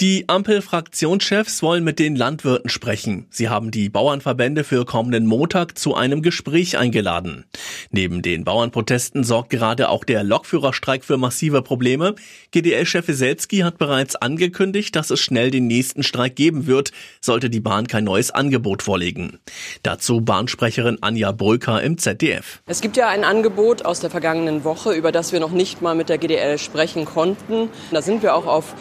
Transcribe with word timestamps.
Die 0.00 0.28
Ampel-Fraktionschefs 0.28 1.60
wollen 1.60 1.82
mit 1.82 1.98
den 1.98 2.14
Landwirten 2.14 2.70
sprechen. 2.70 3.26
Sie 3.30 3.48
haben 3.48 3.72
die 3.72 3.88
Bauernverbände 3.88 4.62
für 4.62 4.84
kommenden 4.84 5.26
Montag 5.26 5.76
zu 5.76 5.96
einem 5.96 6.22
Gespräch 6.22 6.78
eingeladen. 6.78 7.46
Neben 7.90 8.22
den 8.22 8.44
Bauernprotesten 8.44 9.24
sorgt 9.24 9.50
gerade 9.50 9.88
auch 9.88 10.04
der 10.04 10.22
Lokführerstreik 10.22 11.04
für 11.04 11.16
massive 11.16 11.62
Probleme. 11.62 12.14
GDL-Chef 12.52 13.08
Weselski 13.08 13.58
hat 13.62 13.78
bereits 13.78 14.14
angekündigt, 14.14 14.94
dass 14.94 15.10
es 15.10 15.18
schnell 15.18 15.50
den 15.50 15.66
nächsten 15.66 16.04
Streik 16.04 16.36
geben 16.36 16.68
wird, 16.68 16.92
sollte 17.20 17.50
die 17.50 17.58
Bahn 17.58 17.88
kein 17.88 18.04
neues 18.04 18.30
Angebot 18.30 18.84
vorlegen. 18.84 19.40
Dazu 19.82 20.20
Bahnsprecherin 20.20 20.98
Anja 21.00 21.32
Bröker 21.32 21.82
im 21.82 21.98
ZDF. 21.98 22.60
Es 22.66 22.82
gibt 22.82 22.96
ja 22.96 23.08
ein 23.08 23.24
Angebot 23.24 23.84
aus 23.84 23.98
der 23.98 24.10
vergangenen 24.10 24.62
Woche, 24.62 24.92
über 24.92 25.10
das 25.10 25.32
wir 25.32 25.40
noch 25.40 25.50
nicht 25.50 25.82
mal 25.82 25.96
mit 25.96 26.08
der 26.08 26.18
GDL 26.18 26.58
sprechen 26.58 27.04
konnten. 27.04 27.68
Da 27.90 28.00
sind 28.00 28.22
wir 28.22 28.36
auch 28.36 28.46
auf 28.46 28.76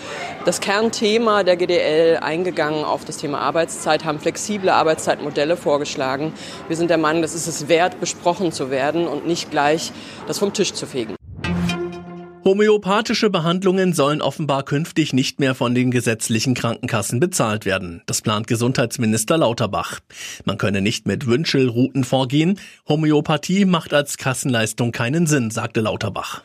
das 0.46 0.62
Kernthema 0.62 1.07
Thema 1.08 1.46
der 1.46 1.56
GDL 1.56 2.18
eingegangen 2.18 2.84
auf 2.84 3.06
das 3.06 3.16
Thema 3.16 3.40
Arbeitszeit, 3.40 4.04
haben 4.04 4.20
flexible 4.20 4.70
Arbeitszeitmodelle 4.70 5.56
vorgeschlagen. 5.56 6.34
Wir 6.68 6.76
sind 6.76 6.90
der 6.90 6.98
Meinung, 6.98 7.22
das 7.22 7.34
ist 7.34 7.48
es 7.48 7.70
wert, 7.70 8.02
besprochen 8.02 8.52
zu 8.52 8.72
werden 8.72 9.08
und 9.08 9.26
nicht 9.26 9.50
gleich 9.50 9.94
das 10.28 10.38
vom 10.38 10.52
Tisch 10.52 10.74
zu 10.74 10.86
fegen. 10.86 11.16
Homöopathische 12.44 13.30
Behandlungen 13.30 13.94
sollen 13.94 14.22
offenbar 14.22 14.64
künftig 14.64 15.14
nicht 15.14 15.40
mehr 15.40 15.56
von 15.56 15.74
den 15.74 15.92
gesetzlichen 15.92 16.56
Krankenkassen 16.56 17.22
bezahlt 17.22 17.66
werden. 17.66 18.02
Das 18.06 18.22
plant 18.22 18.48
Gesundheitsminister 18.48 19.38
Lauterbach. 19.38 20.00
Man 20.44 20.58
könne 20.58 20.82
nicht 20.82 21.08
mit 21.08 21.26
Wünschelrouten 21.26 22.04
vorgehen. 22.04 22.60
Homöopathie 22.88 23.64
macht 23.64 23.94
als 23.94 24.18
Kassenleistung 24.18 24.92
keinen 24.92 25.26
Sinn, 25.26 25.52
sagte 25.52 25.80
Lauterbach. 25.80 26.44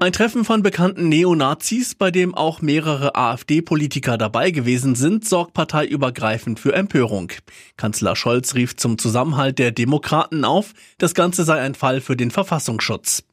Ein 0.00 0.12
Treffen 0.12 0.44
von 0.44 0.62
bekannten 0.62 1.08
Neonazis, 1.08 1.96
bei 1.96 2.12
dem 2.12 2.32
auch 2.32 2.62
mehrere 2.62 3.16
AfD-Politiker 3.16 4.16
dabei 4.16 4.52
gewesen 4.52 4.94
sind, 4.94 5.28
sorgt 5.28 5.54
parteiübergreifend 5.54 6.60
für 6.60 6.72
Empörung. 6.72 7.32
Kanzler 7.76 8.14
Scholz 8.14 8.54
rief 8.54 8.76
zum 8.76 8.96
Zusammenhalt 8.98 9.58
der 9.58 9.72
Demokraten 9.72 10.44
auf, 10.44 10.72
das 10.98 11.14
Ganze 11.14 11.42
sei 11.42 11.60
ein 11.60 11.74
Fall 11.74 12.00
für 12.00 12.16
den 12.16 12.30
Verfassungsschutz. 12.30 13.24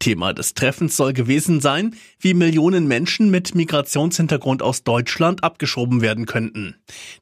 Thema 0.00 0.34
des 0.34 0.54
Treffens 0.54 0.96
soll 0.96 1.12
gewesen 1.12 1.60
sein, 1.60 1.94
wie 2.18 2.34
Millionen 2.34 2.88
Menschen 2.88 3.30
mit 3.30 3.54
Migrationshintergrund 3.54 4.60
aus 4.60 4.82
Deutschland 4.82 5.44
abgeschoben 5.44 6.00
werden 6.00 6.26
könnten. 6.26 6.74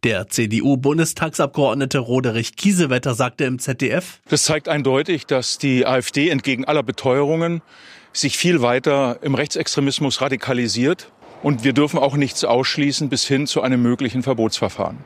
Der 0.05 0.29
CDU-Bundestagsabgeordnete 0.29 1.99
Roderich 1.99 2.57
Kiesewetter 2.57 3.15
sagte 3.15 3.45
im 3.45 3.59
ZDF, 3.59 4.21
Das 4.29 4.45
zeigt 4.45 4.71
eindeutig, 4.71 5.27
dass 5.27 5.59
die 5.59 5.85
AfD 5.85 6.31
entgegen 6.31 6.65
aller 6.65 6.83
Beteuerungen 6.83 7.61
sich 8.19 8.37
viel 8.37 8.63
weiter 8.63 9.19
im 9.23 9.35
Rechtsextremismus 9.35 10.21
radikalisiert. 10.21 11.11
Und 11.43 11.65
wir 11.65 11.73
dürfen 11.73 11.99
auch 11.99 12.17
nichts 12.17 12.45
ausschließen 12.45 13.09
bis 13.09 13.27
hin 13.27 13.47
zu 13.47 13.61
einem 13.63 13.83
möglichen 13.83 14.23
Verbotsverfahren. 14.23 15.05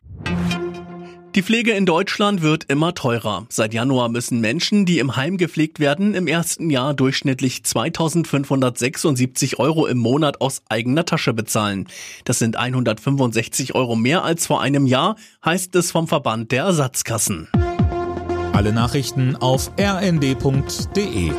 Die 1.36 1.42
Pflege 1.42 1.70
in 1.72 1.86
Deutschland 1.86 2.42
wird 2.42 2.64
immer 2.64 2.92
teurer. 2.92 3.46
Seit 3.50 3.72
Januar 3.72 4.08
müssen 4.08 4.40
Menschen, 4.40 4.84
die 4.84 4.98
im 4.98 5.14
Heim 5.14 5.36
gepflegt 5.36 5.78
werden, 5.78 6.14
im 6.14 6.26
ersten 6.26 6.70
Jahr 6.70 6.92
durchschnittlich 6.92 7.62
2576 7.62 9.60
Euro 9.60 9.86
im 9.86 9.98
Monat 9.98 10.40
aus 10.40 10.62
eigener 10.68 11.04
Tasche 11.04 11.32
bezahlen. 11.32 11.86
Das 12.24 12.40
sind 12.40 12.56
165 12.56 13.76
Euro 13.76 13.94
mehr 13.94 14.24
als 14.24 14.48
vor 14.48 14.60
einem 14.60 14.86
Jahr, 14.86 15.14
heißt 15.44 15.76
es 15.76 15.92
vom 15.92 16.08
Verband 16.08 16.50
der 16.50 16.64
Ersatzkassen. 16.64 17.48
Alle 18.52 18.72
Nachrichten 18.72 19.36
auf 19.36 19.70
rnd.de 19.78 21.30